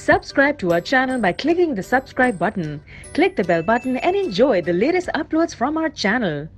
Subscribe 0.00 0.58
to 0.58 0.72
our 0.72 0.80
channel 0.80 1.20
by 1.20 1.32
clicking 1.32 1.74
the 1.74 1.82
subscribe 1.82 2.38
button. 2.38 2.82
Click 3.14 3.34
the 3.34 3.44
bell 3.44 3.62
button 3.62 3.96
and 3.96 4.14
enjoy 4.14 4.60
the 4.62 4.72
latest 4.72 5.08
uploads 5.14 5.54
from 5.54 5.76
our 5.76 5.88
channel. 5.88 6.48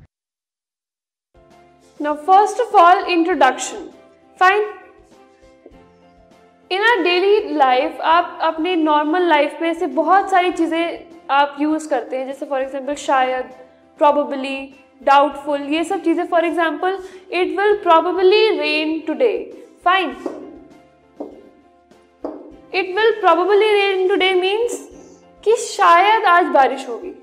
Now, 2.00 2.14
first 2.16 2.60
of 2.60 2.74
all, 2.74 3.06
introduction. 3.08 3.92
Fine. 4.40 4.66
In 6.70 6.82
our 6.84 7.02
daily 7.02 7.54
life 7.54 8.00
आप 8.04 8.38
अपनी 8.44 8.74
normal 8.76 9.28
life 9.28 9.58
में 9.62 9.72
से 9.74 9.86
बहुत 9.94 10.30
सारी 10.30 10.50
चीज़ें 10.52 10.98
आप 11.36 11.56
use 11.60 11.88
करते 11.90 12.16
हैं 12.16 12.26
जैसे 12.26 12.46
फॉर 12.46 12.62
एग्जांपल 12.62 12.94
शायद 13.04 13.44
प्रॉबली 13.98 14.58
डाउटफुल 15.02 15.62
ये 15.74 15.84
सब 15.84 16.02
चीज़ें 16.04 16.26
for 16.26 16.44
example 16.44 16.98
it 17.30 17.56
will 17.58 17.74
probably 17.82 18.48
rain 18.58 18.98
today 19.06 19.32
fine 19.84 20.14
It 22.73 22.95
will 22.95 23.11
probably 23.19 23.71
rain 23.71 24.07
today 24.07 24.31
means 24.35 24.77
कि 25.43 25.55
शायद 25.57 26.25
आज 26.27 26.45
बारिश 26.53 26.87
होगी। 26.89 27.13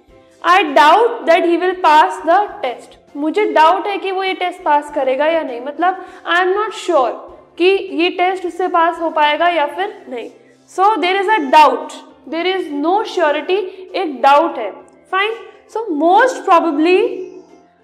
I 0.45 0.63
doubt 0.75 1.21
that 1.25 1.45
he 1.45 1.57
will 1.57 1.73
pass 1.83 2.21
the 2.27 2.39
test 2.63 2.99
मुझे 3.17 3.45
डाउट 3.53 3.87
है 3.87 3.97
कि 3.99 4.11
वो 4.11 4.23
ये 4.25 4.35
टेस्ट 4.35 4.63
पास 4.63 4.93
करेगा 4.95 5.27
या 5.27 5.43
नहीं। 5.43 5.61
मतलब 5.61 6.05
आई 6.27 6.43
एम 6.43 6.49
नॉट 6.51 6.75
श्योर 6.75 7.11
कि 7.59 7.69
ये 7.95 8.11
टेस्ट 8.19 8.47
उससे 8.47 8.69
पास 8.69 9.01
हो 9.01 9.11
पाएगा 9.11 9.49
या 9.49 9.67
फिर 9.69 9.95
नहीं। 10.09 10.29
So 10.71 10.95
there 10.97 11.17
is 11.17 11.31
a 11.31 11.37
doubt 11.51 11.93
there 12.29 12.47
is 12.47 12.71
no 12.73 13.03
surety 13.07 13.57
एक 13.95 14.21
डाउट 14.23 14.59
है। 14.59 14.71
Fine 15.13 15.33
so 15.73 15.87
most 15.97 16.45
probably 16.45 17.01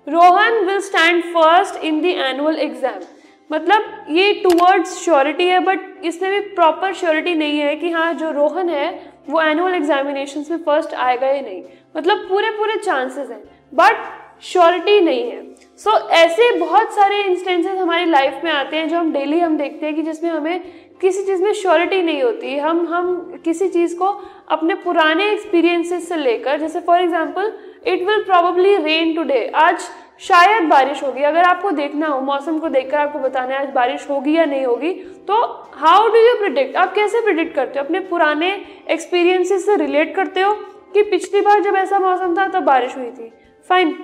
Rohan 0.06 0.64
will 0.66 0.80
stand 0.80 1.22
first 1.34 1.84
in 1.84 2.00
the 2.02 2.04
annual 2.26 2.58
exam 2.58 3.00
मतलब 3.50 4.06
ये 4.10 4.32
टूवर्ड्स 4.42 4.96
श्योरिटी 5.04 5.46
है 5.48 5.58
बट 5.60 5.80
इसमें 6.04 6.30
भी 6.30 6.40
प्रॉपर 6.54 6.94
श्योरिटी 6.94 7.34
नहीं 7.34 7.58
है 7.58 7.74
कि 7.76 7.90
हाँ 7.90 8.12
जो 8.14 8.30
रोहन 8.30 8.68
है 8.68 8.88
वो 9.28 9.40
एनुअल 9.40 9.74
एग्जामिनेशन 9.74 10.44
में 10.50 10.58
फ़र्स्ट 10.58 10.94
आएगा 10.94 11.26
या 11.26 11.40
नहीं। 11.40 11.62
मतलब 11.96 12.26
पूरे 12.28 12.50
पूरे 12.50 12.76
चांसेस 12.76 13.30
हैं 13.30 13.42
बट 13.72 14.04
श्योरिटी 14.42 15.00
नहीं 15.00 15.30
है। 15.30 15.44
सो 15.78 15.90
so, 15.90 16.10
ऐसे 16.10 16.50
बहुत 16.58 16.92
सारे 16.94 17.22
इंस्टेंसेस 17.22 17.78
हमारी 17.78 18.04
लाइफ 18.04 18.40
में 18.44 18.50
आते 18.52 18.76
हैं 18.76 18.88
जो 18.88 18.98
हम 18.98 19.12
डेली 19.12 19.38
हम 19.40 19.56
देखते 19.56 19.86
हैं 19.86 19.94
कि 19.94 20.02
जिसमें 20.02 20.30
हमें 20.30 20.60
किसी 21.00 21.22
चीज़ 21.22 21.42
में 21.42 21.52
श्योरिटी 21.52 22.02
नहीं 22.02 22.22
होती। 22.22 22.56
हम 22.58 22.86
हम 22.86 23.40
किसी 23.44 23.68
चीज़ 23.68 23.96
को 23.98 24.06
अपने 24.48 24.74
पुराने 24.74 25.30
एक्सपीरियंसेस 25.32 26.08
से 26.08 26.16
लेकर 26.16 26.60
जैसे 26.60 26.80
for 26.80 27.00
example 27.00 27.52
it 27.86 28.06
will 28.06 28.22
probably 28.22 28.76
rain 28.76 29.14
today 29.14 29.46
आज 29.54 29.88
शायद 30.20 30.62
बारिश 30.62 31.02
होगी। 31.02 31.22
अगर 31.22 31.42
आपको 31.42 31.70
देखना 31.70 32.06
हो, 32.06 32.20
मौसम 32.20 32.58
को 32.58 32.68
देखकर 32.68 32.96
आपको 32.96 33.18
बताना 33.18 33.54
है 33.54 33.60
आज 33.60 33.72
बारिश 33.72 34.08
होगी 34.10 34.36
या 34.36 34.44
नहीं 34.44 34.64
होगी 34.66 34.92
तो 35.28 35.42
हाउ 35.74 36.08
डू 36.08 36.18
यू 36.18 36.36
प्रिडिक्ट 36.36 36.76
आप 36.76 36.92
कैसे 36.94 37.20
प्रिडिक्ट 37.20 37.54
करते 37.54 37.78
हो? 37.78 37.84
अपने 37.84 38.00
पुराने 38.00 38.50
एक्सपीरियंसेस 38.90 39.66
से 39.66 39.76
रिलेट 39.76 40.14
करते 40.14 40.40
हो 40.40 40.52
कि 40.94 41.02
पिछली 41.02 41.40
बार 41.40 41.60
जब 41.60 41.76
ऐसा 41.76 41.98
मौसम 41.98 42.36
था, 42.36 42.48
तब 42.48 42.62
बारिश 42.62 42.96
हुई 42.96 43.10
थी। 43.10 43.32
Fine 43.68 43.94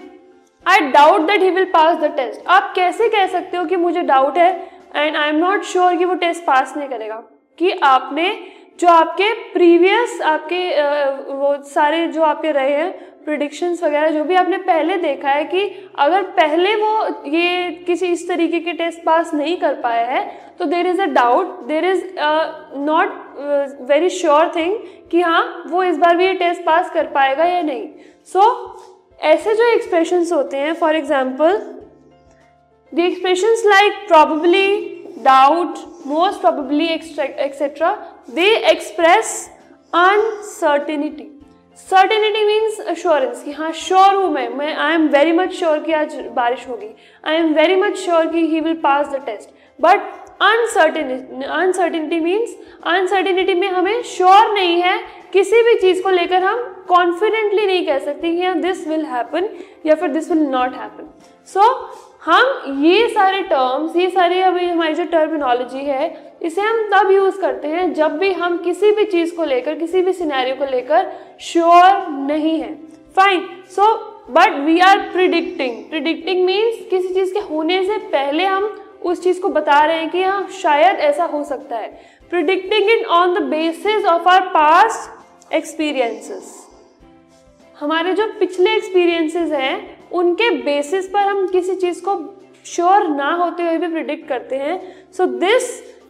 I 0.66 0.80
doubt 0.80 1.20
that 1.20 1.42
he 1.42 1.50
will 1.50 1.64
pass 1.64 1.96
the 1.96 2.12
test 2.16 2.46
आप 2.46 2.72
कैसे 2.74 3.08
कह 3.08 3.26
सकते 3.26 3.56
हो 3.56 3.64
कि 3.64 3.76
मुझे 3.76 4.02
डाउट 4.02 4.38
है? 4.38 4.50
And 4.96 5.16
I 5.16 5.28
am 5.28 5.36
not 5.36 5.62
sure 5.62 5.96
कि 5.96 6.04
वो 6.04 6.14
टेस्ट 6.14 6.44
पास 6.44 6.76
नहीं 6.76 6.88
करेगा। 6.88 7.22
कि 7.58 7.70
आपने 7.72 8.28
जो 8.78 8.88
आपके 8.88 9.32
प्रीवियस 9.52 10.20
आपके 10.22 10.66
वो 11.32 11.56
सारे 11.64 12.06
जो 12.06 12.22
आपके 12.22 12.52
रहे 12.52 12.70
हैं 12.70 12.92
प्रिडिक्शंस 13.24 13.82
वगैरह 13.82 14.10
जो 14.10 14.24
भी 14.24 14.34
आपने 14.34 14.56
पहले 14.58 14.96
देखा 14.96 15.30
है 15.30 15.44
कि 15.44 15.90
अगर 15.98 16.22
पहले 16.22 16.74
वो 16.74 17.06
ये 17.26 17.70
किसी 17.86 18.06
इस 18.06 18.28
तरीके 18.28 18.60
के 18.60 18.72
टेस्ट 18.72 19.04
पास 19.04 19.34
नहीं 19.34 19.56
कर 19.56 19.74
पाया 19.74 20.06
है 20.06 20.24
तो 20.58 20.64
there 20.64 20.86
is 20.86 21.00
a 21.02 21.04
doubt 21.04 21.60
there 21.66 21.84
is 21.84 22.04
not 22.78 23.12
very 23.88 24.10
sure 24.10 24.52
thing 24.56 24.74
कि 25.10 25.20
हाँ 25.20 25.64
वो 25.66 25.82
इस 25.84 25.96
बार 25.96 26.16
भी 26.16 26.26
ये 26.26 26.32
टेस्ट 26.34 26.62
पास 26.62 26.90
कर 26.90 27.06
पाएगा 27.06 27.44
या 27.44 27.62
नहीं। 27.62 27.88
सो 28.32 28.40
so, 28.40 29.24
ऐसे 29.24 29.54
जो 29.54 29.64
एक्सप्रेशंस 29.64 30.32
होते 30.32 30.56
हैं 30.56 30.72
for 30.74 30.96
example 30.96 31.58
the 32.92 32.98
expressions 32.98 33.62
like 33.66 34.06
probably 34.08 34.91
doubt 35.24 35.78
most 36.06 36.40
probably 36.40 36.86
etcetera 36.86 37.90
they 38.30 38.46
express 38.70 39.50
uncertainty 39.92 41.28
certainty 41.78 42.44
means 42.44 42.80
assurance 42.80 43.42
कि 43.44 43.52
हाँ 43.52 43.70
श्योर 43.72 44.14
हूँ 44.14 44.30
मैं। 44.30 44.48
मैं 44.48 44.74
I 44.76 44.94
am 44.94 45.06
very 45.08 45.32
much 45.32 45.52
sure 45.52 45.78
कि 45.78 45.92
आज 45.92 46.14
बारिश 46.34 46.66
होगी। 46.68 46.88
I 47.24 47.36
am 47.36 47.52
very 47.54 47.76
much 47.76 47.96
sure 47.98 48.26
कि 48.26 48.46
he 48.46 48.60
will 48.60 48.74
pass 48.82 49.06
the 49.06 49.22
test 49.26 49.50
but 49.78 50.00
uncertainty 50.42 51.44
uncertainty 51.44 52.20
means 52.20 52.54
uncertainty 52.86 53.54
में 53.54 53.68
हमें 53.68 54.02
श्योर 54.02 54.52
नहीं 54.54 54.80
है, 54.82 54.98
किसी 55.32 55.62
भी 55.62 55.74
चीज़ 55.80 56.02
को 56.02 56.10
लेकर 56.10 56.42
हम 56.44 56.58
कॉन्फिडेंटली 56.88 57.66
नहीं 57.66 57.86
कह 57.86 57.98
सकते 57.98 58.32
कि 58.32 58.52
दिस 58.60 58.86
विल 58.88 59.04
हैपन 59.06 59.48
या 59.86 59.94
फिर 59.94 60.10
this 60.12 60.30
will 60.30 60.42
not 60.46 60.74
happen 60.76 61.10
so 61.48 61.70
हम 62.22 62.82
ये 62.82 63.08
सारे 63.08 63.40
टर्म्स 63.42 63.96
ये 63.96 64.08
सारी 64.10 64.38
अभी 64.40 64.64
हमारी 64.64 64.94
जो 64.94 65.04
टर्मिनोलॉजी 65.04 65.78
है, 65.78 66.36
इसे 66.42 66.60
हम 66.60 66.82
तब 66.92 67.10
यूज़ 67.10 67.40
करते 67.40 67.68
हैं 67.68 67.92
जब 67.94 68.16
भी 68.18 68.32
हम 68.32 68.56
किसी 68.58 68.90
भी 68.90 69.04
चीज़ 69.04 69.34
को 69.36 69.44
लेकर, 69.44 69.74
किसी 69.74 70.02
भी 70.02 70.12
सिनेरियो 70.12 70.54
को 70.56 70.64
लेकर 70.64 71.10
श्योर 71.40 72.08
नहीं 72.08 72.58
है। 72.60 72.72
Fine 73.16 73.48
so 73.70 73.94
but 74.30 74.58
we 74.64 74.78
are 74.80 74.98
predicting 75.12 75.84
predicting 75.90 76.44
means 76.46 76.78
किसी 76.90 77.14
चीज़ 77.14 77.34
के 77.34 77.40
होने 77.48 77.82
से 77.86 77.98
पहले 78.08 78.44
हम 78.46 78.72
उस 79.02 79.22
चीज़ 79.22 79.40
को 79.40 79.48
बता 79.50 79.84
रहे 79.84 79.98
हैं 79.98 80.10
कि 80.10 80.22
हाँ 80.22 80.48
शायद 80.62 80.98
ऐसा 81.00 81.24
हो 81.24 81.44
सकता 81.44 81.76
है। 81.76 81.88
Predicting 82.30 82.90
it 82.90 83.06
on 83.08 83.34
the 83.34 83.42
basis 83.48 84.04
of 84.06 84.28
our 84.28 84.40
past 84.48 85.54
experiences 85.54 86.58
हमारे 87.82 88.12
जो 88.12 88.26
पिछले 88.40 88.74
एक्सपीरियंसेस 88.74 89.50
हैं, 89.52 90.10
उनके 90.10 90.50
बेसिस 90.64 91.08
पर 91.08 91.20
हम 91.20 91.46
किसी 91.46 91.74
चीज़ 91.74 92.00
को 92.00 92.12
श्योर 92.66 93.08
ना 93.08 93.30
होते 93.34 93.62
हुए 93.62 93.78
भी 93.78 93.88
प्रिडिक्ट 93.88 94.28
करते 94.28 94.56
हैं। 94.56 94.76
सो 95.12 95.26
दिस 95.26 95.64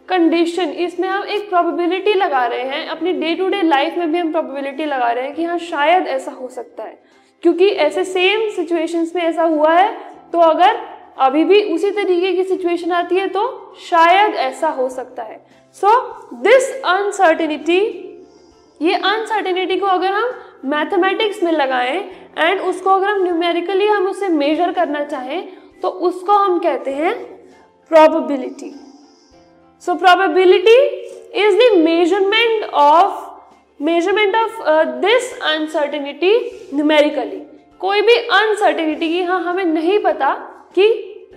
कंडीशन 0.09 0.69
इसमें 0.85 1.07
हम 1.09 1.23
एक 1.25 1.49
प्रोबेबिलिटी 1.49 2.13
लगा 2.13 2.45
रहे 2.45 2.63
हैं। 2.63 2.87
अपनी 2.87 3.13
डे 3.13 3.33
टू 3.35 3.47
डे 3.49 3.61
लाइफ 3.61 3.97
में 3.97 4.11
भी 4.11 4.17
हम 4.17 4.31
प्रोबेबिलिटी 4.31 4.85
लगा 4.85 5.11
रहे 5.11 5.23
हैं 5.23 5.33
कि 5.35 5.43
हाँ 5.43 5.57
शायद 5.59 6.07
ऐसा 6.07 6.31
हो 6.31 6.47
सकता 6.47 6.83
है। 6.83 6.99
क्योंकि 7.43 7.67
ऐसे 7.67 8.03
सेम 8.03 8.49
सिचुएशंस 8.49 9.15
में 9.15 9.21
ऐसा 9.23 9.43
हुआ 9.43 9.73
है 9.73 9.91
तो 10.33 10.39
अगर 10.39 10.79
अभी 11.19 11.43
भी 11.43 11.61
उसी 11.73 11.91
तरीके 11.91 12.31
की 12.33 12.43
सिचुएशन 12.43 12.91
आती 12.91 13.15
है 13.15 13.27
तो 13.27 13.73
शायद 13.89 14.35
ऐसा 14.35 14.69
हो 14.69 14.89
सकता 14.89 15.23
है। 15.23 15.43
सो 15.75 15.99
दिस 16.43 16.71
अनसर्टिनिटी 16.85 17.81
ये 18.81 18.93
अनसर्टिनिटी 18.95 19.77
को 19.77 19.85
अगर 19.87 20.11
हम 20.11 20.31
मैथमेटिक्स 20.63 21.43
में 21.43 21.51
लगाएँ 21.51 21.97
एंड 22.37 22.61
उसको 22.61 22.89
अगर 22.89 23.07
हम 23.07 23.23
न्यूमेरिकली 23.23 23.87
हम 23.87 24.07
उसे 24.07 24.29
मेजर 24.29 24.71
करना 24.71 25.03
चाहें 25.03 25.47
तो 25.81 25.89
उसको 26.07 26.33
हम 26.33 26.59
कहते 26.59 26.91
हैं 26.91 27.13
probability 27.91 28.73
so 29.83 29.95
probability 29.95 30.77
is 31.37 31.55
the 31.55 31.77
measurement 31.77 32.63
of 32.73 33.83
measurement 33.83 34.35
of 34.35 34.61
this 34.99 35.33
uncertainty 35.43 36.35
numerically 36.73 37.41
कोई 37.81 38.01
भी 38.01 38.15
अनसर्टिनिटी 38.33 39.09
की 39.09 39.23
हाँ 39.23 39.41
हमें 39.43 39.65
नहीं 39.65 39.99
पता 39.99 40.33
कि 40.75 40.87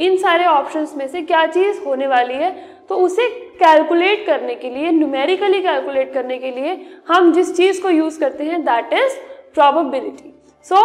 इन 0.01 0.17
सारे 0.17 0.45
ऑप्शंस 0.47 0.95
में 0.97 1.07
से 1.09 1.23
क्या 1.23 1.45
चीज़ 1.47 1.81
होने 1.85 2.07
वाली 2.07 2.35
है 2.35 2.51
तो 2.89 2.97
उसे 2.97 3.29
कैलकुलेट 3.59 4.27
करने 4.27 4.55
के 4.55 4.71
लिए 4.71 4.91
न्यूमेरिकली 4.93 5.61
कैलकुलेट 5.63 6.13
करने 6.15 6.39
के 6.39 6.51
लिए 6.51 6.79
हम 7.09 7.33
जिस 7.33 7.57
चीज़ 7.57 7.83
को 7.83 7.91
यूज़ 7.91 8.19
करते 8.21 8.45
हैं 8.45 8.63
दैट 8.65 8.93
इज़ 8.93 9.17
प्रोबेबिलिटी 9.55 10.35
सो 10.67 10.77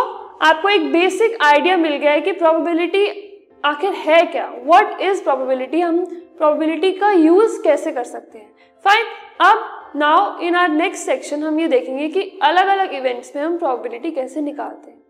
आपको 0.42 0.70
एक 0.70 0.92
बेसिक 0.92 1.38
आइडिया 1.42 1.78
मिल 1.78 1.96
गया 1.96 2.12
है 2.12 2.22
कि 2.22 2.32
प्रोबेबिलिटी 2.32 3.06
आखिर 3.64 3.94
है 3.96 4.22
क्या? 4.26 4.46
व्हाट 4.66 5.02
इज़ 5.02 5.24
प्रोबेबिलिटी 5.24 5.82
हम 5.82 6.04
प्रोबेबिलिटी 6.38 6.92
का 6.92 7.12
यूज़ 7.12 7.62
कैसे 7.64 7.92
कर 7.92 8.04
सकते 8.04 8.38
हैं? 8.38 8.50
फाइन 8.86 9.06
अब 9.42 9.92
now 9.96 10.40
in 10.40 10.56
our 10.56 10.70
next 10.70 11.06
section 11.06 11.44
हम 11.44 11.60
ये 11.60 11.68
देखेंगे 11.68 12.08
कि 12.08 12.22
अलग 12.44 12.68
अलग 12.68 12.94
इवेंट्स 12.94 13.36
में 13.36 13.44
हम 13.44 13.58
प्रोबेबिलिटी 13.58 14.12
कैसे 14.12 14.42
निकालते 14.42 14.92
हैं। 14.92 15.01